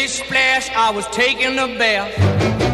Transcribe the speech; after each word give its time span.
Splish 0.00 0.24
splash, 0.24 0.70
I 0.70 0.90
was 0.94 1.06
taking 1.08 1.58
a 1.58 1.68
bath. 1.76 2.08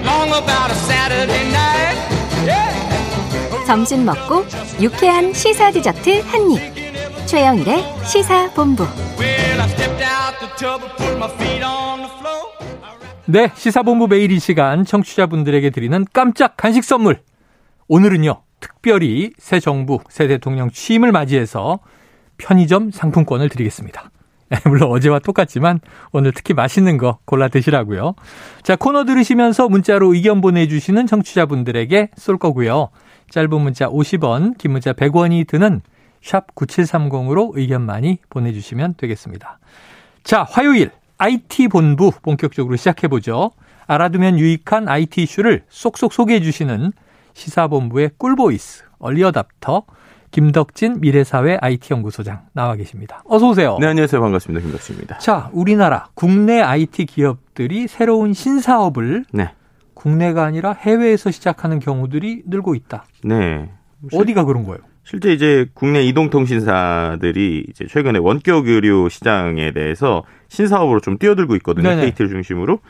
Long 0.04 0.28
about 0.28 0.70
a 0.70 0.74
Saturday 0.86 1.42
night. 1.50 1.98
Yeah. 2.46 3.66
점심 3.66 4.04
먹고 4.04 4.44
유쾌한 4.80 5.32
시사 5.32 5.72
디저트 5.72 6.20
한 6.20 6.52
입. 6.52 7.26
최영일의 7.26 7.82
시사 8.04 8.52
본부. 8.52 8.84
Well, 9.18 9.60
I 9.60 9.68
stepped 9.70 10.04
out 10.04 10.38
the 10.38 10.54
tub 10.56 10.84
and 10.84 10.96
put 10.96 11.16
my 11.16 11.28
feet 11.34 11.64
on 11.64 12.02
the 12.02 12.10
floor. 12.20 12.52
네, 13.24 13.50
시사본부 13.56 14.06
매일 14.06 14.30
이 14.30 14.38
시간 14.38 14.84
청취자분들에게 14.84 15.70
드리는 15.70 16.04
깜짝 16.12 16.56
간식 16.56 16.84
선물. 16.84 17.22
오늘은요, 17.88 18.40
특별히 18.60 19.32
새 19.38 19.58
정부, 19.58 19.98
새 20.10 20.28
대통령 20.28 20.70
취임을 20.70 21.10
맞이해서 21.10 21.80
편의점 22.38 22.92
상품권을 22.92 23.48
드리겠습니다. 23.48 24.10
물론 24.64 24.90
어제와 24.90 25.18
똑같지만 25.18 25.80
오늘 26.12 26.32
특히 26.32 26.54
맛있는 26.54 26.98
거 26.98 27.18
골라 27.24 27.48
드시라고요. 27.48 28.14
자, 28.62 28.76
코너 28.76 29.04
들으시면서 29.04 29.68
문자로 29.68 30.14
의견 30.14 30.40
보내주시는 30.40 31.06
청취자분들에게 31.06 32.10
쏠 32.16 32.38
거고요. 32.38 32.90
짧은 33.30 33.60
문자 33.60 33.88
50원, 33.88 34.56
긴 34.58 34.72
문자 34.72 34.92
100원이 34.92 35.46
드는 35.46 35.80
샵 36.22 36.54
9730으로 36.54 37.52
의견 37.54 37.82
많이 37.82 38.18
보내주시면 38.30 38.94
되겠습니다. 38.96 39.58
자, 40.22 40.44
화요일 40.48 40.90
IT 41.18 41.68
본부 41.68 42.10
본격적으로 42.22 42.76
시작해보죠. 42.76 43.52
알아두면 43.86 44.38
유익한 44.38 44.88
IT 44.88 45.22
이슈를 45.22 45.64
쏙쏙 45.68 46.12
소개해 46.12 46.40
주시는 46.40 46.92
시사본부의 47.34 48.10
꿀보이스, 48.18 48.84
얼리어답터, 48.98 49.84
김덕진 50.30 51.00
미래사회 51.00 51.58
IT연구소장 51.60 52.42
나와 52.52 52.74
계십니다. 52.76 53.22
어서 53.26 53.48
오세요. 53.48 53.76
네, 53.80 53.86
안녕하세요. 53.86 54.20
반갑습니다. 54.20 54.62
김덕수입니다. 54.62 55.18
자, 55.18 55.50
우리나라 55.52 56.08
국내 56.14 56.60
IT 56.60 57.06
기업들이 57.06 57.88
새로운 57.88 58.32
신사업을 58.32 59.24
네. 59.32 59.50
국내가 59.94 60.44
아니라 60.44 60.72
해외에서 60.72 61.30
시작하는 61.30 61.78
경우들이 61.78 62.42
늘고 62.46 62.74
있다. 62.74 63.06
네. 63.24 63.70
어디가 64.12 64.44
그런 64.44 64.64
거예요? 64.64 64.80
실제 65.04 65.32
이제 65.32 65.66
국내 65.72 66.02
이동통신사들이 66.02 67.66
이제 67.70 67.86
최근에 67.86 68.18
원격 68.18 68.66
의료 68.66 69.08
시장에 69.08 69.72
대해서 69.72 70.24
신사업으로 70.48 71.00
좀 71.00 71.16
뛰어들고 71.16 71.54
있거든요. 71.56 71.90
네네. 71.90 72.06
KT를 72.06 72.28
중심으로. 72.28 72.80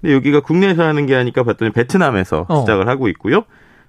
근데 0.00 0.14
여기가 0.14 0.40
국내에서 0.40 0.82
하는 0.82 1.06
게 1.06 1.14
아니까 1.14 1.42
봤더니 1.42 1.72
베트남에서 1.72 2.46
어. 2.48 2.60
시작을 2.60 2.88
하고 2.88 3.08
있고요. 3.08 3.44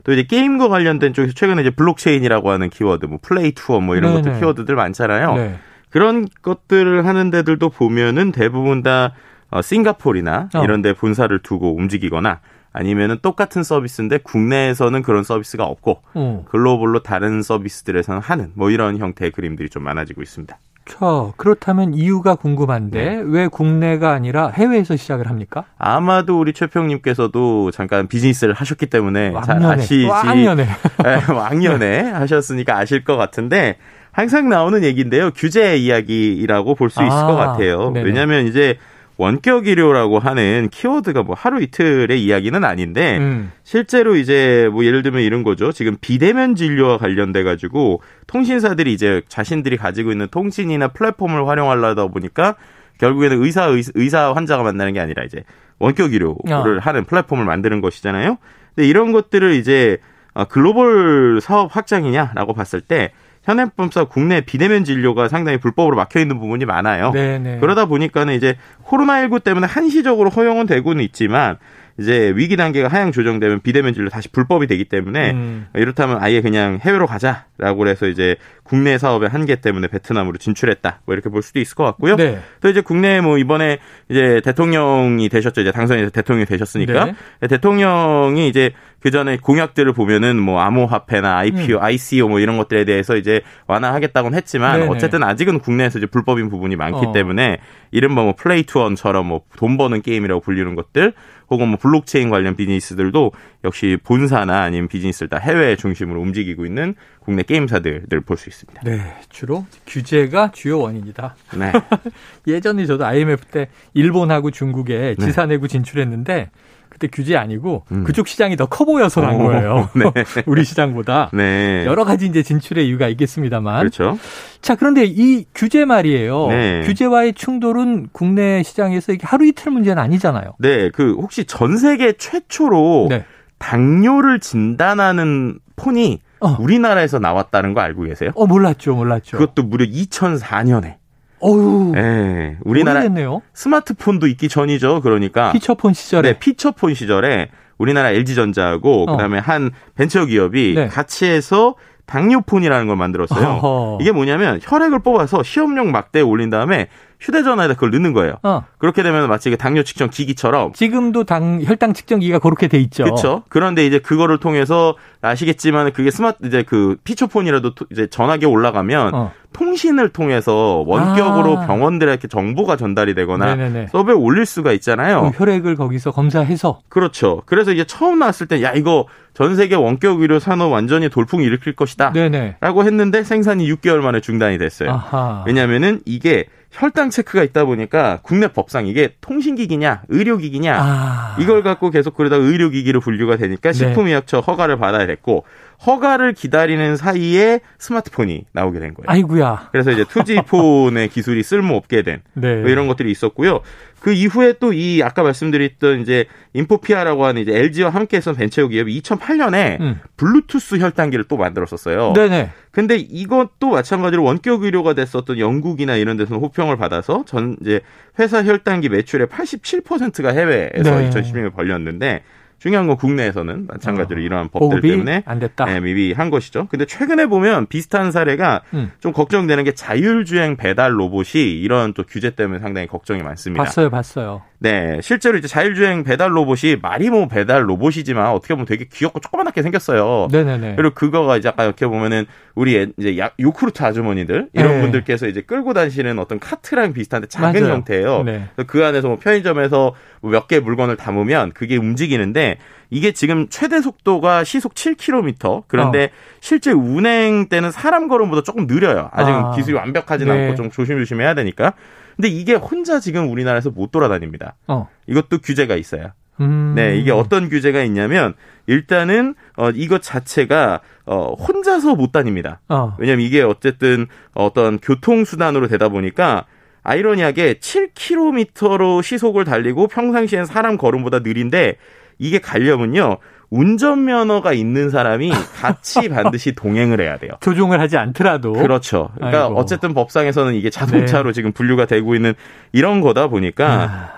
또 0.08 0.14
이제 0.14 0.24
게임과 0.24 0.70
관련된 0.70 1.12
쪽에서 1.12 1.34
최근에 1.34 1.62
이제 1.62 1.70
블록체인이라고 1.70 2.50
하는 2.50 2.70
키워드, 2.70 3.08
뭐 3.08 3.20
play 3.22 3.52
to 3.52 3.62
earn 3.62 3.82
뭐 3.82 3.98
이런 3.98 4.14
네네. 4.14 4.24
것들 4.24 4.40
키워드들 4.40 4.74
많잖아요. 4.74 5.36
네. 5.36 5.60
그런 5.90 6.26
것들을 6.42 7.06
하는 7.06 7.30
데들도 7.30 7.70
보면은 7.70 8.32
대부분 8.32 8.84
다 8.84 9.12
어, 9.50 9.62
싱가포르나 9.62 10.50
어. 10.56 10.64
이런 10.64 10.82
데 10.82 10.94
본사를 10.94 11.38
두고 11.40 11.76
움직이거나 11.76 12.40
아니면은 12.72 13.18
똑같은 13.22 13.64
서비스인데 13.64 14.20
국내에서는 14.20 15.02
그런 15.02 15.24
서비스가 15.24 15.66
없고 15.66 16.02
어. 16.14 16.46
글로벌로 16.48 17.04
다른 17.04 17.42
서비스들에서는 17.42 18.22
하는 18.22 18.52
뭐 18.54 18.70
이런 18.72 18.98
형태의 18.98 19.32
그림들이 19.32 19.68
좀 19.68 19.84
많아지고 19.84 20.22
있습니다. 20.22 20.58
자, 20.88 21.32
그렇다면 21.38 21.94
이유가 21.94 22.36
궁금한데 22.36 23.04
네. 23.04 23.22
왜 23.26 23.48
국내가 23.48 24.12
아니라 24.14 24.48
해외에서 24.50 24.96
시작을 24.96 25.28
합니까? 25.30 25.66
아마도 25.78 26.40
우리 26.40 26.54
최평님께서도 26.54 27.72
잠깐 27.72 28.08
비즈니스를 28.08 28.54
하셨기 28.54 28.86
때문에 28.88 29.32
잘 29.46 29.56
왕년에. 29.60 29.74
아시지. 29.74 30.06
왕년에. 30.06 30.66
네, 31.04 31.34
왕년에 31.34 32.02
하셨으니까 32.12 32.78
아실 32.78 33.04
것 33.04 33.18
같은데 33.18 33.78
항상 34.12 34.50
나오는 34.50 34.84
얘기인데요. 34.84 35.32
규제 35.36 35.78
이야기라고 35.78 36.74
볼 36.76 36.90
수 36.90 37.02
있을 37.04 37.12
아, 37.12 37.28
것 37.28 37.36
같아요. 37.36 37.92
네네. 37.92 38.06
왜냐하면 38.08 38.46
이제 38.48 38.78
원격 39.18 39.68
의료라고 39.68 40.20
하는 40.20 40.70
키워드가 40.72 41.24
뭐 41.24 41.36
하루 41.36 41.62
이틀의 41.62 42.24
이야기는 42.24 42.64
아닌데 42.64 43.18
음. 43.18 43.52
실제로 43.64 44.16
이제 44.16 44.70
뭐 44.72 44.86
예를 44.86 45.02
들면 45.02 45.22
이런 45.22 45.44
거죠. 45.44 45.72
지금 45.72 45.98
비대면 46.00 46.56
진료와 46.56 47.00
관련돼 47.00 47.44
가지고 47.44 48.02
통신사들이 48.28 48.94
이제 48.94 49.22
자신들이 49.28 49.78
가지고 49.78 50.12
있는 50.12 50.28
통신이나 50.30 50.90
플랫폼을 50.90 51.48
활용하려다 51.48 52.08
보니까 52.08 52.56
결국에는 53.00 53.44
의사 53.44 53.66
의사, 53.66 53.92
의사 53.96 54.34
환자가 54.34 54.64
만나는 54.64 54.94
게 54.94 55.00
아니라 55.00 55.24
이제 55.24 55.44
원격 55.80 56.14
의료를 56.14 56.78
아. 56.78 56.82
하는 56.82 57.06
플랫폼을 57.06 57.44
만드는 57.46 57.82
것이잖아요. 57.82 58.38
근데 58.76 58.88
이런 58.88 59.12
것들을 59.12 59.54
이제 59.54 59.98
아, 60.34 60.46
글로벌 60.46 61.40
사업 61.42 61.76
확장이냐라고 61.76 62.54
봤을 62.54 62.82
때 62.82 63.12
현행법상 63.48 64.08
국내 64.10 64.42
비대면 64.42 64.84
진료가 64.84 65.30
상당히 65.30 65.58
불법으로 65.58 65.96
막혀 65.96 66.20
있는 66.20 66.38
부분이 66.38 66.66
많아요. 66.66 67.12
네네. 67.12 67.60
그러다 67.60 67.86
보니까는 67.86 68.34
이제 68.34 68.58
코로나19 68.86 69.42
때문에 69.42 69.66
한시적으로 69.66 70.30
허용은 70.30 70.66
되고는 70.66 71.02
있지만 71.06 71.58
이제 71.98 72.32
위기 72.36 72.58
단계가 72.58 72.90
하향 72.90 73.12
조정되면 73.12 73.62
비대면 73.62 73.94
진료 73.94 74.10
다시 74.10 74.30
불법이 74.30 74.68
되기 74.68 74.86
때문에 74.86 75.32
음. 75.32 75.68
이렇다면 75.76 76.18
아예 76.22 76.42
그냥 76.42 76.80
해외로 76.82 77.08
가자라고 77.08 77.88
해서 77.88 78.08
이제 78.08 78.36
국내 78.64 78.98
사업의 78.98 79.30
한계 79.30 79.56
때문에 79.56 79.88
베트남으로 79.88 80.38
진출했다. 80.38 81.02
뭐 81.06 81.16
이렇게 81.16 81.30
볼 81.30 81.42
수도 81.42 81.60
있을 81.60 81.76
것 81.76 81.86
같고요. 81.86 82.18
네. 82.18 82.40
또 82.62 82.70
이제 82.70 82.82
국내에 82.82 83.22
뭐 83.22 83.38
이번에 83.38 83.80
이제 84.10 84.42
대통령이 84.44 85.30
되셨죠. 85.30 85.62
이제 85.62 85.72
당선이 85.72 86.12
대통령이 86.12 86.46
되셨으니까 86.46 87.06
네. 87.06 87.48
대통령이 87.48 88.48
이제 88.48 88.74
그 89.00 89.12
전에 89.12 89.38
공약들을 89.38 89.94
보면은 89.94 90.40
뭐 90.40 90.60
암호화폐나 90.60 91.38
IPO, 91.38 91.80
ICO 91.80 92.28
뭐 92.28 92.40
이런 92.40 92.58
것들에 92.58 92.84
대해서 92.86 93.16
이제 93.16 93.42
완화하겠다고는 93.68 94.38
했지만 94.38 94.76
음. 94.76 94.80
네네. 94.82 94.92
어쨌든 94.96 95.24
아직은 95.24 95.60
국내에서 95.60 96.00
이제 96.00 96.08
불법인 96.08 96.50
부분이 96.50 96.76
많기 96.76 97.06
어. 97.06 97.12
때문에 97.12 97.60
이른바 97.92 98.24
뭐 98.24 98.34
play 98.36 98.64
to 98.64 98.73
earn처럼 98.73 99.28
뭐 99.28 99.42
돈 99.56 99.78
버는 99.78 100.02
게임이라고 100.02 100.42
불리는 100.42 100.76
것들 100.76 101.14
혹은 101.50 101.70
뭐 101.70 101.78
블록체인 101.78 102.30
관련 102.30 102.56
비즈니스들도 102.56 103.32
역시 103.64 103.98
본사나 104.04 104.62
아니면 104.62 104.88
비즈니스를 104.88 105.30
다 105.30 105.38
해외 105.38 105.76
중심으로 105.76 106.22
움직이고 106.22 106.66
있는 106.66 106.96
국내 107.20 107.44
게임사들을 107.44 108.22
볼 108.22 108.38
수 108.38 108.50
있습니다. 108.50 108.82
네, 108.84 109.02
주로 109.30 109.66
규제가 109.88 110.52
주요 110.52 110.80
원인이다. 110.80 111.36
네. 111.58 111.72
예전에 112.48 112.86
저도 112.86 113.06
IMF 113.06 113.46
때 113.48 113.70
일본하고 113.94 114.52
중국에 114.52 115.16
지사 115.20 115.46
내고 115.46 115.68
진출했는데 115.68 116.52
그때 116.98 117.08
규제 117.08 117.38
아니고 117.38 117.84
음. 117.92 118.04
그쪽 118.04 118.28
시장이 118.28 118.56
더 118.56 118.66
커 118.68 118.84
보여서 118.86 119.22
간 119.22 119.36
오, 119.36 119.44
거예요. 119.48 119.90
네. 119.96 120.04
우리 120.48 120.64
시장보다. 120.66 121.30
네. 121.32 121.84
여러 121.86 122.04
가지 122.04 122.26
이제 122.26 122.42
진출의 122.44 122.88
이유가 122.88 123.08
있겠습니다만. 123.08 123.80
그렇죠. 123.80 124.18
자, 124.62 124.76
그런데 124.76 125.06
이 125.06 125.46
규제 125.56 125.86
말이에요. 125.86 126.48
네. 126.48 126.82
규제와의 126.86 127.34
충돌은 127.34 128.10
국내 128.12 128.64
시장에서 128.64 129.14
이게 129.14 129.26
하루 129.26 129.46
이틀 129.46 129.72
문제는 129.72 130.02
아니잖아요. 130.02 130.56
네, 130.60 130.90
그 130.90 131.14
혹시 131.14 131.46
전 131.46 131.78
세계 131.78 132.14
최초로 132.14 133.08
네. 133.10 133.26
당뇨를 133.60 134.40
진단하는 134.40 135.60
폰이 135.76 136.20
어. 136.40 136.58
우리나라에서 136.60 137.20
나왔다는 137.20 137.74
거 137.74 137.82
알고 137.82 138.04
계세요? 138.04 138.32
어, 138.36 138.46
몰랐죠, 138.46 138.96
몰랐죠. 138.96 139.38
그것도 139.38 139.64
무려 139.64 139.86
2004년에. 139.86 140.96
어유 141.44 141.94
예. 141.96 142.58
우리나라 142.64 143.00
오래됐네요. 143.02 143.42
스마트폰도 143.54 144.28
있기 144.28 144.50
전이죠. 144.50 145.02
그러니까 145.02 145.52
피처폰 145.52 145.94
시절에. 145.94 146.34
네, 146.34 146.40
피처폰 146.40 146.94
시절에 146.94 147.50
우리나라 147.78 148.10
LG전자하고 148.12 149.04
어. 149.04 149.12
그다음에 149.12 149.38
한 149.40 149.72
벤처 149.96 150.26
기업이 150.26 150.74
네. 150.76 150.88
같이 150.88 151.26
해서 151.26 151.76
당뇨폰이라는 152.08 152.88
걸 152.88 152.96
만들었어요. 152.96 153.48
어허. 153.48 153.98
이게 154.02 154.12
뭐냐면 154.14 154.60
혈액을 154.64 155.00
뽑아서 155.00 155.44
시험용 155.44 155.92
막대에 155.92 156.22
올린 156.22 156.50
다음에 156.50 156.88
휴대전화에다 157.20 157.74
그걸 157.74 157.92
넣는 157.92 158.14
거예요. 158.14 158.36
어. 158.44 158.64
그렇게 158.78 159.04
되면 159.04 159.28
마치 159.28 159.56
당뇨 159.58 159.84
측정 159.84 160.10
기기처럼 160.10 160.72
지금도 160.74 161.26
당 161.26 161.60
혈당 161.62 161.94
측정기가 161.94 162.40
그렇게 162.40 162.68
돼 162.70 162.80
있죠. 162.80 163.04
그렇죠. 163.04 163.44
그런데 163.50 163.86
이제 163.86 164.00
그거를 164.00 164.38
통해서 164.38 164.96
아시겠지만 165.22 165.92
그게 165.94 166.10
스마트 166.10 166.46
이제 166.48 166.64
그 166.64 166.96
피처폰이라도 167.04 167.76
토- 167.76 167.86
이제 167.92 168.08
전화기에 168.08 168.48
올라가면 168.48 169.14
어. 169.14 169.32
통신을 169.58 170.10
통해서 170.10 170.84
원격으로 170.86 171.58
아. 171.58 171.66
병원들에 171.66 172.12
이렇게 172.12 172.28
정보가 172.28 172.78
전달이 172.78 173.16
되거나 173.16 173.56
네네네. 173.56 173.88
서버에 173.88 174.14
올릴 174.14 174.46
수가 174.46 174.72
있잖아요. 174.74 175.32
그 175.32 175.38
혈액을 175.44 175.76
거기서 175.76 176.12
검사해서 176.12 176.82
그렇죠. 176.90 177.42
그래서 177.46 177.72
이제 177.72 177.84
처음 177.84 178.20
나왔을 178.20 178.46
때 178.48 178.62
야 178.62 178.74
이거 178.74 179.06
전 179.34 179.56
세계 179.56 179.76
원격 179.76 180.22
의료 180.22 180.40
산업 180.40 180.72
완전히 180.72 181.10
돌풍 181.10 181.42
일으킬 181.42 181.76
것이다. 181.76 182.12
네네. 182.12 182.58
라고 182.60 182.84
했는데 182.86 183.24
생산이 183.24 183.68
6개월 183.74 183.98
만에 184.02 184.20
중단이 184.20 184.58
됐어요. 184.58 184.92
아하. 184.92 185.44
왜냐면은 185.46 186.02
이게 186.06 186.46
혈당 186.72 187.10
체크가 187.10 187.44
있다 187.44 187.66
보니까 187.66 188.20
국내 188.24 188.48
법상 188.48 188.88
이게 188.88 189.14
통신기기냐 189.22 190.04
의료기기냐 190.10 190.78
아. 190.80 191.38
이걸 191.40 191.64
갖고 191.64 191.90
계속 191.90 192.16
그러다가 192.16 192.44
의료기기로 192.44 193.00
분류가 193.00 193.38
되니까 193.38 193.72
네. 193.72 193.74
식품의약처 193.74 194.42
허가를 194.42 194.78
받아야 194.78 195.08
됐고 195.08 195.46
허가를 195.86 196.34
기다리는 196.34 196.96
사이에 196.98 197.62
스마트폰이 197.78 198.46
나오게 198.52 198.80
된 198.80 198.94
거예요. 198.94 199.06
아이구야. 199.08 199.70
그래서 199.72 199.92
이제 199.92 200.04
투지폰의 200.04 201.10
기술이 201.10 201.44
쓸모없게 201.44 202.02
된 202.02 202.22
네. 202.34 202.56
뭐 202.56 202.70
이런 202.70 202.88
것들이 202.88 203.12
있었고요. 203.12 203.62
그 204.00 204.14
이후에 204.14 204.54
또 204.60 204.72
이 204.74 205.02
아까 205.04 205.24
말씀드렸던 205.24 206.02
이제 206.02 206.26
인포피아라고 206.54 207.26
하는 207.26 207.42
이제 207.42 207.52
LG와 207.58 207.90
함께했던 207.90 208.36
벤처 208.36 208.68
기업이 208.68 209.02
2008년에 209.02 209.80
음. 209.82 210.00
블루투스 210.18 210.80
혈당기를 210.80 211.26
또 211.26 211.36
만들었었어요. 211.38 212.14
네네. 212.14 212.52
근데 212.72 212.96
이것도 212.96 213.70
마찬가지로 213.72 214.24
원격 214.24 214.64
의료가 214.64 214.94
됐었던 214.94 215.40
영국이나 215.40 215.96
이런 215.96 216.16
데서는 216.18 216.42
호평을 216.42 216.78
받아서 216.78 217.24
전 217.26 217.58
이제 217.62 217.82
회사 218.20 218.44
혈당기 218.44 218.90
매출의 218.90 219.28
87%가 219.28 220.30
해외에서 220.30 221.00
네. 221.00 221.10
2016년에 221.10 221.54
벌렸는데 221.56 222.24
중요한 222.60 222.88
건 222.88 222.98
국내에서는 222.98 223.68
마찬가지로 223.68 224.20
어, 224.20 224.24
이러한 224.24 224.50
법들 224.50 224.82
때문에 224.82 225.24
안 225.26 225.40
됐다. 225.40 225.66
네, 225.66 225.80
미비한 225.80 226.30
것이죠. 226.30 226.68
근데 226.70 226.86
최근에 226.86 227.28
보면 227.28 227.68
비슷한 227.68 228.12
사례가 228.12 228.64
음. 228.74 228.92
좀 229.00 229.14
걱정되는 229.14 229.64
게 229.64 229.74
자율주행 229.74 230.58
배달 230.58 231.00
로봇이 231.00 231.44
이런 231.62 231.94
또 231.94 232.04
규제 232.04 232.32
때문에 232.32 232.60
상당히 232.60 232.88
걱정이 232.88 233.22
많습니다. 233.22 233.64
봤어요, 233.64 233.90
봤어요. 233.90 234.42
네, 234.60 235.00
실제로 235.02 235.38
이제 235.38 235.48
자율주행 235.48 236.04
배달 236.04 236.36
로봇이 236.36 236.78
뭐 237.12 237.28
배달 237.28 237.70
로봇이지만 237.70 238.32
어떻게 238.32 238.56
보면 238.56 238.66
되게 238.66 238.86
귀엽고 238.92 239.20
조그맣게 239.20 239.62
생겼어요. 239.62 240.28
네네네. 240.32 240.76
그리고 240.76 240.96
그거가 240.96 241.38
이제 241.38 241.50
아까 241.50 241.64
이렇게 241.64 241.86
보면은 241.86 242.26
우리 242.58 242.76
애- 242.76 242.88
이제 242.98 243.20
야- 243.20 243.30
요크루트 243.40 243.84
아주머니들 243.84 244.50
이런 244.54 244.72
네. 244.72 244.82
분들께서 244.82 245.28
이제 245.28 245.42
끌고 245.42 245.74
다니시는 245.76 246.18
어떤 246.18 246.40
카트랑 246.40 246.92
비슷한데 246.92 247.28
작은 247.28 247.62
맞아요. 247.62 247.74
형태예요. 247.76 248.24
네. 248.24 248.50
그 248.66 248.84
안에서 248.84 249.10
뭐 249.10 249.18
편의점에서 249.18 249.94
몇개 250.24 250.60
물건을 250.60 250.98
담으면 250.98 251.52
그게 251.54 251.78
움직이는데 251.78 252.58
이게 252.90 253.12
지금 253.12 253.48
최대 253.50 253.80
속도가 253.80 254.44
시속 254.44 254.74
7km. 254.74 255.66
그런데 255.68 256.06
어. 256.06 256.10
실제 256.40 256.72
운행 256.72 257.48
때는 257.48 257.70
사람 257.70 258.08
걸음보다 258.08 258.42
조금 258.42 258.66
느려요. 258.66 259.10
아직은 259.14 259.40
아. 259.40 259.52
기술이 259.56 259.76
완벽하진 259.76 260.28
네. 260.28 260.34
않고 260.46 260.56
좀 260.56 260.72
조심조심 260.72 261.22
해야 261.22 261.36
되니까. 261.36 261.74
근데 262.16 262.28
이게 262.30 262.56
혼자 262.56 263.00
지금 263.00 263.30
우리나라에서 263.30 263.70
못 263.70 263.92
돌아다닙니다. 263.92 264.56
어. 264.68 264.90
이것도 265.06 265.38
규제가 265.44 265.76
있어요. 265.76 266.12
음. 266.40 266.74
네, 266.76 266.98
이게 266.98 267.12
어떤 267.12 267.50
규제가 267.50 267.84
있냐면 267.84 268.34
일단은 268.68 269.36
어 269.56 269.70
이것 269.72 270.02
자체가 270.02 270.82
어 271.06 271.34
혼자서 271.34 271.96
못 271.96 272.12
다닙니다. 272.12 272.60
어. 272.70 272.96
왜냐면 273.00 273.26
이게 273.26 273.42
어쨌든 273.42 274.08
어떤 274.34 274.78
교통 274.80 275.26
수단으로 275.26 275.68
되다 275.68 275.90
보니까 275.90 276.46
아이러니하게 276.84 277.56
7km로 277.56 279.04
시속을 279.04 279.46
달리고 279.46 279.88
평상시엔 279.88 280.46
사람 280.46 280.78
걸음보다 280.78 281.20
느린데 281.20 281.78
이게 282.20 282.40
가려면요. 282.40 283.18
운전면허가 283.50 284.54
있는 284.54 284.90
사람이 284.90 285.32
같이 285.56 286.10
반드시 286.10 286.54
동행을 286.54 287.00
해야 287.00 287.18
돼요. 287.18 287.32
조종을 287.40 287.80
하지 287.80 287.98
않더라도. 287.98 288.54
그렇죠. 288.54 289.10
그러니까 289.16 289.44
아이고. 289.46 289.54
네. 289.54 289.60
어쨌든 289.60 289.94
법상에서는 289.94 290.54
이게 290.56 290.70
자동차로 290.70 291.32
지금 291.32 291.52
분류가 291.54 291.86
되고 291.86 292.16
있는 292.16 292.34
이런 292.74 293.02
거다 293.02 293.28
보니까 293.28 293.68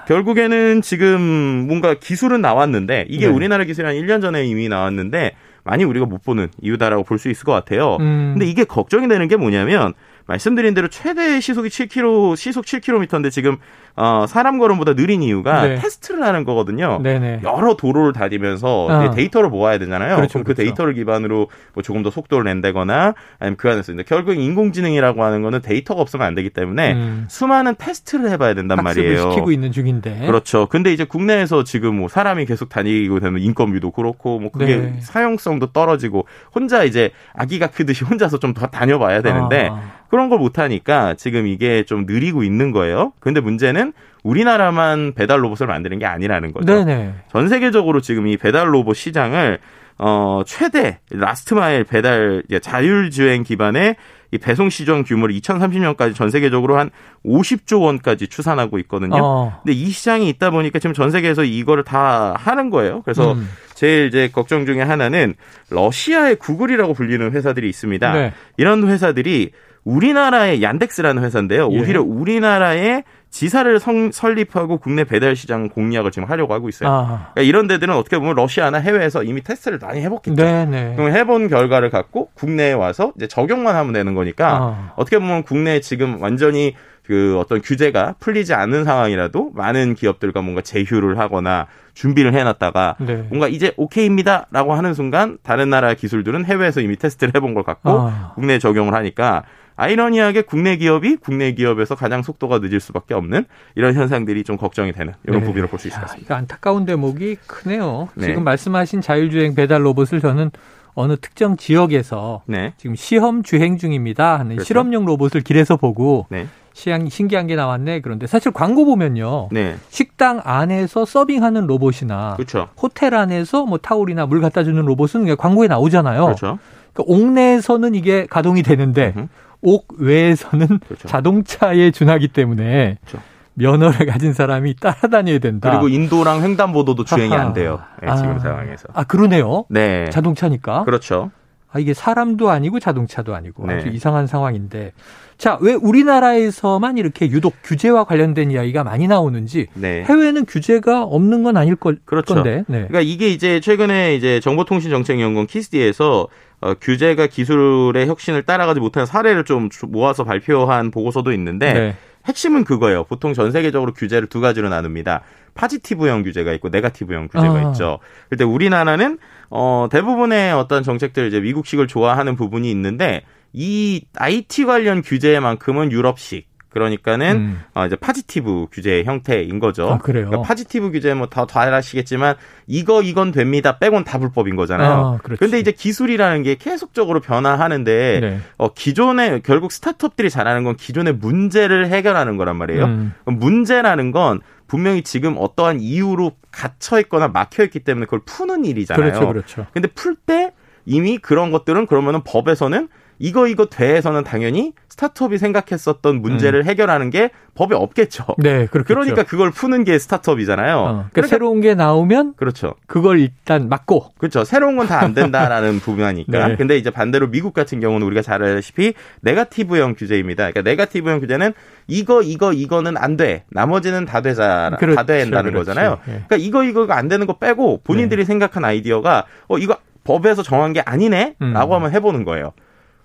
아. 0.02 0.06
결국에는 0.08 0.81
지금 0.81 1.20
뭔가 1.68 1.94
기술은 1.94 2.42
나왔는데 2.42 3.06
이게 3.10 3.28
네. 3.28 3.34
우리나라 3.34 3.64
기술이 3.64 3.86
한 3.86 3.96
1년 3.96 4.22
전에 4.22 4.46
이미 4.46 4.68
나왔는데 4.70 5.34
많이 5.64 5.84
우리가 5.84 6.06
못 6.06 6.24
보는 6.24 6.48
이유다라고 6.62 7.04
볼 7.04 7.20
수 7.20 7.30
있을 7.30 7.44
것 7.44 7.52
같아요. 7.52 7.98
음. 8.00 8.31
근데 8.34 8.46
이게 8.46 8.64
걱정이 8.64 9.08
되는 9.08 9.28
게 9.28 9.36
뭐냐면 9.36 9.94
말씀드린 10.26 10.74
대로 10.74 10.88
최대 10.88 11.40
시속이 11.40 11.70
7km, 11.70 12.36
시속 12.38 12.66
7km인데 12.66 13.30
지금 13.31 13.58
어, 13.95 14.25
사람 14.27 14.59
걸음보다 14.59 14.94
느린 14.95 15.24
이유가 15.24 15.65
네. 15.65 15.75
테스트를 15.75 16.24
하는 16.24 16.44
거거든요. 16.44 17.00
네네. 17.01 17.41
여러 17.44 17.75
도로를 17.75 18.13
다니면서 18.13 18.86
어. 18.86 19.06
이제 19.06 19.15
데이터를 19.15 19.50
모아야 19.50 19.77
되잖아요. 19.80 20.18
그렇죠, 20.18 20.33
그럼 20.33 20.44
그 20.44 20.53
그렇죠. 20.53 20.63
데이터를 20.63 20.94
기반으로 20.94 21.47
뭐 21.74 21.81
조금 21.83 22.03
더 22.03 22.12
속도를 22.12 22.44
낸다거나 22.44 23.13
아니면 23.39 23.57
그 23.57 23.69
안에서 23.69 23.94
근데 23.94 24.03
결국 24.03 24.36
인공지능이라고 24.38 25.24
하는 25.24 25.41
거는 25.41 25.62
데이터가 25.62 26.01
없으면 26.01 26.27
안 26.27 26.36
되기 26.36 26.50
때문에 26.50 26.94
음. 26.94 27.25
수많은 27.30 27.75
테스트를 27.77 28.30
해봐야 28.31 28.53
된단 28.53 28.83
말이에요. 28.83 29.31
시키고 29.31 29.51
있는 29.51 29.71
중인데. 29.71 30.25
그렇죠. 30.25 30.68
근데 30.68 30.92
이제 30.94 31.06
국내에서 31.06 31.63
지금 31.63 31.95
뭐 31.95 32.07
사람이 32.09 32.45
계속 32.45 32.69
다니고 32.69 33.19
되면 33.19 33.42
인건비도 33.42 33.92
그렇고 33.92 34.39
뭐 34.39 34.51
그게 34.51 34.75
네. 34.75 34.97
사용성도 35.00 35.71
떨어지고 35.71 36.25
혼자 36.53 36.83
이제 36.83 37.12
아기가 37.33 37.68
크듯이 37.68 38.03
혼자서 38.03 38.38
좀 38.38 38.50
더 38.53 38.65
다녀봐야 38.65 39.21
되는데 39.21 39.69
아. 39.71 39.92
그런 40.09 40.27
걸 40.30 40.39
못하니까 40.39 41.13
지금 41.13 41.45
이게 41.45 41.83
좀 41.83 42.07
느리고 42.07 42.42
있는 42.44 42.71
거예요. 42.71 43.13
근데 43.19 43.42
문제는 43.42 43.88
우리나라만 44.24 45.13
배달 45.15 45.44
로봇을 45.44 45.68
만드는 45.68 46.00
게 46.00 46.06
아니라는 46.06 46.51
거죠. 46.53 46.65
네네. 46.65 47.13
전 47.31 47.47
세계적으로 47.47 48.01
지금 48.01 48.27
이 48.27 48.38
배달 48.38 48.74
로봇 48.74 48.95
시장을 48.95 49.59
어 49.97 50.44
최대 50.45 51.00
last 51.12 51.54
mile 51.54 51.83
배달 51.83 52.44
자율주행 52.62 53.44
기반의 53.44 53.95
이 54.31 54.38
배송 54.38 54.69
시장 54.69 55.03
규모를 55.03 55.36
2030년까지 55.36 56.13
전 56.15 56.30
세계적으로 56.30 56.77
한 56.77 56.91
50조 57.25 57.81
원까지 57.81 58.27
추산하고 58.27 58.77
있거든요. 58.80 59.18
어. 59.21 59.59
근데 59.63 59.74
이 59.74 59.89
시장이 59.89 60.30
있다 60.30 60.51
보니까 60.51 60.80
지금 60.80 60.94
전 60.94 61.09
세계에서 61.09 61.44
이거를 61.44 61.83
다 61.83 62.35
하는 62.38 62.69
거예요. 62.69 63.01
그래서 63.03 63.33
음. 63.33 63.50
제일 63.74 64.07
이제 64.07 64.30
걱정 64.31 64.65
중에 64.65 64.81
하나는 64.81 65.33
러시아의 65.71 66.35
구글이라고 66.35 66.94
불리는 66.94 67.31
회사들이 67.31 67.68
있습니다. 67.69 68.13
네. 68.13 68.33
이런 68.57 68.88
회사들이 68.88 69.51
우리나라의 69.89 70.62
얀덱스라는 70.62 71.24
회사인데요. 71.24 71.69
예. 71.71 71.80
오히려 71.80 72.01
우리나라에 72.01 73.03
지사를 73.31 73.80
성- 73.80 74.12
설립하고 74.12 74.77
국내 74.77 75.03
배달 75.03 75.36
시장 75.36 75.69
공략을 75.69 76.12
지금 76.12 76.30
하려고 76.30 76.53
하고 76.53 76.68
있어요. 76.69 76.89
아. 76.89 77.06
그러니까 77.33 77.41
이런 77.41 77.68
데들은 77.68 77.94
어떻게 77.95 78.18
보면 78.18 78.36
러시아나 78.36 78.80
해외에서 78.80 79.24
이미 79.24 79.41
테스트를 79.41 79.77
많이 79.80 80.01
해봤겠죠. 80.01 80.36
네네. 80.36 80.95
그럼 80.95 81.12
해본 81.15 81.47
결과를 81.47 81.89
갖고 81.89 82.30
국내에 82.33 82.74
와서 82.74 83.13
이제 83.18 83.27
적용만 83.27 83.75
하면 83.75 83.94
되는 83.94 84.15
거니까 84.15 84.47
아. 84.56 84.94
어떻게 84.95 85.19
보면 85.19 85.44
국내에 85.44 85.80
지금 85.80 86.21
완전히 86.21 86.75
그 87.06 87.38
어떤 87.39 87.59
규제가 87.62 88.15
풀리지 88.19 88.53
않는 88.53 88.83
상황이라도 88.83 89.51
많은 89.56 89.95
기업들과 89.95 90.42
뭔가 90.44 90.62
제휴를 90.62 91.18
하거나 91.18 91.65
준비를 91.95 92.33
해놨다가 92.35 92.95
네. 93.00 93.25
뭔가 93.30 93.47
이제 93.47 93.74
오케이입니다라고 93.77 94.74
하는 94.74 94.94
순간 94.94 95.38
다른 95.42 95.69
나라 95.71 95.95
기술들은 95.95 96.45
해외에서 96.45 96.81
이미 96.81 96.95
테스트를 96.97 97.33
해본 97.35 97.56
걸 97.56 97.63
갖고 97.63 97.89
아. 97.89 98.31
국내에 98.35 98.59
적용을 98.59 98.94
하니까 98.94 99.44
아이러니하게 99.80 100.42
국내 100.42 100.76
기업이 100.76 101.16
국내 101.16 101.54
기업에서 101.54 101.96
가장 101.96 102.22
속도가 102.22 102.60
늦을 102.60 102.80
수밖에 102.81 103.14
없는 103.14 103.46
이런 103.76 103.94
현상들이 103.94 104.44
좀 104.44 104.58
걱정이 104.58 104.92
되는 104.92 105.14
이런 105.26 105.40
네. 105.40 105.46
부분을 105.46 105.68
볼 105.70 105.80
수 105.80 105.88
있을 105.88 105.96
것 106.00 106.04
야, 106.04 106.08
같습니다. 106.08 106.36
안타까운 106.36 106.86
대목이 106.86 107.38
크네요. 107.48 108.10
네. 108.16 108.26
지금 108.28 108.44
말씀하신 108.44 109.00
자율주행 109.02 109.56
배달 109.56 109.86
로봇을 109.86 110.20
저는 110.20 110.52
어느 110.96 111.16
특정 111.16 111.56
지역에서 111.56 112.42
네. 112.46 112.74
지금 112.76 112.96
시험 112.96 113.42
주행 113.42 113.78
중입니다 113.78 114.34
하는 114.34 114.56
그렇죠. 114.58 114.66
실험용 114.66 115.06
로봇을 115.06 115.42
길에서 115.42 115.78
보고 115.78 116.26
네. 116.30 116.48
시향 116.74 117.08
신기한 117.08 117.48
게 117.48 117.56
나왔네. 117.56 118.02
그런데 118.02 118.28
사실 118.28 118.52
광고 118.52 118.84
보면요. 118.86 119.48
네. 119.52 119.76
식당 119.90 120.42
안에서 120.44 121.06
서빙하는 121.06 121.68
로봇이나 121.68 122.34
그렇죠. 122.36 122.68
호텔 122.81 123.16
안에서 123.16 123.66
뭐 123.66 123.78
타올이나 123.78 124.26
물 124.26 124.42
갖다 124.42 124.64
주는 124.66 124.84
로봇은 124.84 125.38
광고에 125.38 125.68
나오잖아요. 125.70 126.26
그렇죠. 126.26 126.60
그러니까 126.94 127.14
옥내에서는 127.14 127.96
이게 127.96 128.26
가동이 128.30 128.62
되는데 128.64 129.14
음흠. 129.16 129.28
옥 129.61 129.88
외에서는 129.97 130.67
그렇죠. 130.79 131.07
자동차에 131.07 131.91
준하기 131.91 132.29
때문에 132.29 132.97
그렇죠. 133.06 133.23
면허를 133.56 134.06
가진 134.06 134.33
사람이 134.33 134.75
따라다녀야 134.75 135.39
된다. 135.39 135.69
그리고 135.69 135.89
인도랑 135.89 136.44
횡단보도도 136.44 137.04
주행이. 137.04 137.33
안 137.33 137.54
돼요. 137.54 137.81
네, 138.01 138.16
지금 138.16 138.35
아. 138.35 138.39
상황에서. 138.39 138.87
아 138.94 139.04
그러네요. 139.04 139.66
네. 139.69 140.09
자동차니까. 140.11 140.85
그렇죠. 140.85 141.31
아 141.71 141.78
이게 141.78 141.94
사람도 141.94 142.49
아니고 142.49 142.80
자동차도 142.80 143.35
아니고 143.35 143.68
네. 143.68 143.75
아주 143.75 143.89
이상한 143.89 144.28
상황인데. 144.28 144.94
자, 145.37 145.57
왜 145.61 145.73
우리나라에서만 145.73 146.97
이렇게 146.97 147.30
유독 147.30 147.54
규제와 147.63 148.04
관련된 148.04 148.51
이야기가 148.51 148.83
많이 148.83 149.07
나오는지 149.07 149.68
네. 149.73 150.04
해외는 150.04 150.45
규제가 150.45 151.04
없는 151.04 151.44
건 151.44 151.56
아닐 151.57 151.75
걸 151.75 151.97
그렇죠. 152.06 152.35
건데. 152.35 152.63
네. 152.68 152.87
그러니까 152.87 153.01
이게 153.01 153.30
이제 153.30 153.59
최근에 153.59 154.16
이제 154.16 154.39
정보통신정책연구원 154.42 155.47
KISDI에서 155.47 156.28
어, 156.61 156.73
규제가 156.73 157.28
기술의 157.28 158.07
혁신을 158.07 158.44
따라가지 158.44 158.80
못하는 158.80 159.06
사례를 159.06 159.45
좀 159.45 159.69
모아서 159.87 160.23
발표한 160.23 160.92
보고서도 160.92 161.31
있는데 161.33 161.73
네. 161.73 161.95
핵심은 162.25 162.66
그거예요. 162.66 163.06
보통 163.06 163.33
전 163.33 163.51
세계적으로 163.51 163.94
규제를 163.94 164.28
두 164.28 164.42
가지로 164.42 164.69
나눕니다. 164.69 165.21
positive형 165.54 166.23
규제가 166.23 166.54
있고 166.54 166.69
negative형 166.69 167.30
규제가 167.30 167.54
아. 167.54 167.71
있죠. 167.71 167.99
근데 168.30 168.44
우리나라는 168.44 169.18
어 169.49 169.87
대부분의 169.92 170.54
어떤 170.54 170.83
정책들 170.83 171.28
이제 171.28 171.39
미국식을 171.39 171.87
좋아하는 171.87 172.35
부분이 172.35 172.69
있는데 172.71 173.23
이 173.54 174.06
IT 174.16 174.66
관련 174.66 175.01
규제만큼은 175.01 175.92
유럽식 175.92 176.48
그러니까는 176.69 177.35
음. 177.35 177.61
어, 177.73 177.85
이제 177.85 177.95
positive 177.95 178.68
규제의 178.71 179.06
형태인 179.06 179.59
거죠. 179.59 179.90
아, 179.90 179.97
그래요? 179.97 180.28
그러니까 180.28 180.47
positive 180.47 180.92
규제 180.92 181.14
뭐 181.14 181.36
다 181.36 181.47
잘 181.47 181.73
아시겠지만 181.73 182.35
이거 182.68 183.02
이건 183.02 183.31
됩니다. 183.31 183.78
빼곤 183.80 184.04
다 184.04 184.19
불법인 184.19 184.56
거잖아요. 184.56 184.92
아, 184.92 185.18
그렇지. 185.23 185.40
근데 185.40 185.59
이제 185.59 185.71
기술이라는 185.71 186.44
게 186.44 186.56
계속적으로 186.56 187.19
변화하는데 187.19 188.19
네. 188.21 188.40
어, 188.57 188.73
기존의 188.73 189.42
결국 189.44 189.71
스타트업들이 189.71 190.30
잘하는 190.30 190.64
건 190.64 190.76
기존의 190.76 191.14
문제를 191.14 191.88
해결하는 191.88 192.38
거란 192.38 192.56
말이에요. 192.57 192.85
음. 192.85 193.14
문제라는 193.26 194.11
건 194.11 194.42
분명히 194.68 195.02
지금 195.02 195.35
어떠한 195.38 195.80
이유로 195.80 196.33
갇혀 196.52 196.99
있거나 196.99 197.28
막혀 197.28 197.64
있기 197.64 197.80
때문에 197.80 198.06
그걸 198.06 198.19
푸는 198.26 198.66
일이잖아요. 198.66 199.11
그렇죠, 199.11 199.28
그렇죠. 199.28 199.66
근데 199.73 199.88
풀 199.88 200.16
때 200.16 200.52
이미 200.85 201.18
그런 201.18 201.52
것들은 201.52 201.85
그러면은 201.88 202.21
법에서는 202.23 202.90
이거 203.19 203.47
이거 203.47 203.66
돼에서는 203.66 204.23
당연히 204.23 204.73
스타트업이 204.88 205.38
생각했었던 205.38 206.21
문제를 206.21 206.61
음. 206.61 206.66
해결하는 206.66 207.09
게 207.09 207.30
법에 207.56 207.76
없겠죠. 207.76 208.26
네, 208.38 208.66
그렇겠죠. 208.68 208.85
그러니까 208.99 209.23
그걸 209.23 209.52
푸는 209.52 209.83
게 209.83 209.97
스타트업이잖아요. 209.99 210.78
어, 210.78 210.83
그러니까, 210.83 211.09
그러니까, 211.14 211.28
새로운 211.28 211.61
게 211.61 211.76
나오면 211.76 212.33
그렇죠. 212.35 212.73
그걸 212.88 213.19
일단 213.19 213.69
막고 213.69 214.11
그렇죠. 214.18 214.44
새로운 214.44 214.76
건 214.78 214.88
다 214.88 214.99
안 215.02 215.14
된다라는 215.14 215.80
부분이니까. 215.81 216.47
네. 216.49 216.56
근데 216.56 216.78
이제 216.78 216.90
반대로 216.90 217.28
미국 217.30 217.54
같은 217.54 217.80
경우는 217.80 218.06
우리가 218.07 218.21
잘 218.21 218.44
알다시피 218.44 218.94
네가티브형 219.21 219.95
규제입니다. 219.95 220.52
그러니까 220.52 220.61
네가티브형 220.69 221.19
규제는 221.21 221.54
이거 221.88 222.21
이거 222.21 222.52
이거는 222.54 222.97
안 222.97 223.16
돼. 223.18 223.44
나머지는 223.49 224.06
다 224.06 224.21
되자 224.21 224.71
그렇죠, 224.80 224.95
다 224.95 225.06
된다는 225.06 225.52
그렇죠. 225.52 225.66
거잖아요. 225.71 225.92
네. 226.06 226.23
그러니까 226.28 226.35
이거 226.38 226.64
이거가 226.64 226.97
안 226.97 227.07
되는 227.07 227.26
거 227.28 227.38
빼고 227.38 227.81
본인들이 227.83 228.21
네. 228.23 228.26
생각한 228.26 228.64
아이디어가 228.66 229.26
어 229.47 229.57
이거 229.57 229.78
법에서 230.04 230.44
정한 230.44 230.73
게 230.73 230.81
아니네라고 230.81 231.35
음. 231.42 231.56
한번 231.56 231.92
해보는 231.92 232.23
거예요. 232.26 232.54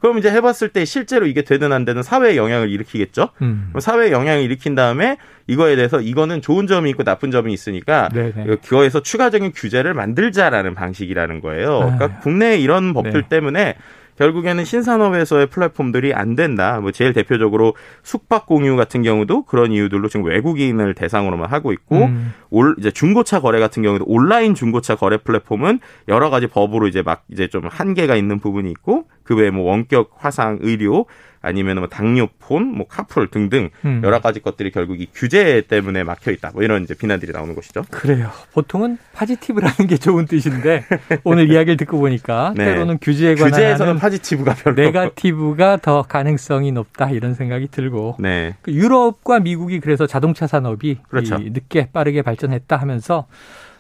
그럼 0.04 0.18
이제 0.18 0.30
해봤을 0.30 0.68
때 0.68 0.84
실제로 0.84 1.24
이게 1.24 1.40
되든 1.44 1.72
안 1.72 1.86
되든 1.86 2.02
사회에 2.02 2.36
영향을 2.36 2.68
일으키겠죠. 2.68 3.30
음. 3.40 3.72
사회에 3.78 4.12
영향을 4.12 4.42
일으킨 4.42 4.74
다음에 4.74 5.16
이거에 5.46 5.76
대해서 5.76 5.98
이거는 5.98 6.42
좋은 6.42 6.66
점이 6.66 6.90
있고 6.90 7.04
나쁜 7.04 7.30
점이 7.30 7.50
있으니까 7.54 8.10
네네. 8.10 8.56
그거에서 8.66 9.00
추가적인 9.00 9.52
규제를 9.52 9.94
만들자라는 9.94 10.74
방식이라는 10.74 11.40
거예요. 11.40 11.76
아. 11.76 11.96
그러니까 11.96 12.20
국내에 12.20 12.58
이런 12.58 12.92
법들 12.92 13.22
네. 13.22 13.28
때문에 13.30 13.76
결국에는 14.18 14.64
신산업에서의 14.64 15.46
플랫폼들이 15.46 16.14
안 16.14 16.34
된다. 16.36 16.80
뭐 16.80 16.92
제일 16.92 17.12
대표적으로 17.12 17.74
숙박 18.02 18.46
공유 18.46 18.76
같은 18.76 19.02
경우도 19.02 19.44
그런 19.44 19.72
이유들로 19.72 20.08
지금 20.08 20.26
외국인을 20.26 20.94
대상으로만 20.94 21.50
하고 21.50 21.72
있고 21.72 22.04
음. 22.04 22.32
올 22.50 22.76
이제 22.78 22.90
중고차 22.90 23.40
거래 23.40 23.58
같은 23.58 23.82
경우도 23.82 24.04
온라인 24.06 24.54
중고차 24.54 24.94
거래 24.94 25.16
플랫폼은 25.16 25.80
여러 26.08 26.30
가지 26.30 26.46
법으로 26.46 26.86
이제 26.86 27.02
막 27.02 27.24
이제 27.30 27.48
좀 27.48 27.66
한계가 27.68 28.16
있는 28.16 28.38
부분이 28.38 28.70
있고 28.70 29.06
그 29.22 29.34
외에 29.34 29.50
뭐 29.50 29.70
원격 29.70 30.12
화상 30.16 30.58
의료 30.60 31.06
아니면 31.44 31.78
뭐 31.78 31.88
당뇨폰, 31.88 32.66
뭐 32.66 32.86
카풀 32.88 33.28
등등 33.28 33.70
음. 33.84 34.00
여러 34.04 34.20
가지 34.20 34.40
것들이 34.40 34.70
결국 34.70 35.00
이 35.00 35.08
규제 35.14 35.62
때문에 35.62 36.02
막혀 36.02 36.30
있다. 36.32 36.50
뭐 36.54 36.62
이런 36.62 36.82
이제 36.82 36.94
비난들이 36.94 37.32
나오는 37.32 37.54
것이죠. 37.54 37.84
그래요. 37.90 38.30
보통은 38.52 38.98
positive라는 39.12 39.86
게 39.86 39.96
좋은 39.96 40.26
뜻인데 40.26 40.84
오늘 41.24 41.50
이야기를 41.50 41.76
듣고 41.76 41.98
보니까 41.98 42.54
네. 42.56 42.64
때로는 42.64 42.98
규제에 43.00 43.34
관한 43.34 43.50
규제에서는 43.50 43.98
positive가 43.98 44.54
별로 44.54 44.82
negative가 44.82 45.78
더 45.78 46.02
가능성이 46.02 46.72
높다 46.72 47.10
이런 47.10 47.34
생각이 47.34 47.68
들고 47.68 48.16
네. 48.18 48.56
그 48.62 48.72
유럽과 48.72 49.40
미국이 49.40 49.80
그래서 49.80 50.06
자동차 50.06 50.46
산업이 50.46 50.98
그렇죠. 51.08 51.38
늦게 51.38 51.90
빠르게 51.92 52.22
발전했다 52.22 52.76
하면서 52.76 53.26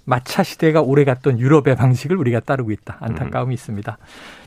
마차 0.04 0.42
시대가 0.42 0.82
오래 0.82 1.04
갔던 1.04 1.38
유럽의 1.38 1.76
방식을 1.76 2.16
우리가 2.16 2.40
따르고 2.40 2.70
있다. 2.70 2.96
안타까움이 3.00 3.52
음. 3.52 3.52
있습니다. 3.52 3.98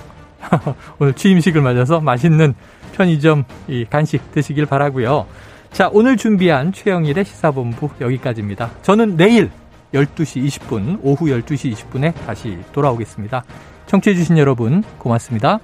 오늘 1.00 1.14
취임식을 1.14 1.62
맞아서 1.62 2.00
맛있는 2.00 2.56
편의점 2.94 3.44
이 3.68 3.86
간식 3.86 4.32
드시길 4.32 4.66
바라고요. 4.66 5.28
자, 5.72 5.90
오늘 5.94 6.18
준비한 6.18 6.72
최영일의 6.72 7.26
시사본부 7.26 7.90
여기까지입니다. 8.02 8.72
저는 8.82 9.16
내일 9.16 9.52
12시 9.94 10.46
20분, 10.48 11.00
오후 11.04 11.26
12시 11.26 11.74
20분에 11.74 12.14
다시 12.26 12.58
돌아오겠습니다. 12.74 13.44
청취해주신 13.86 14.38
여러분, 14.38 14.84
고맙습니다. 14.98 15.60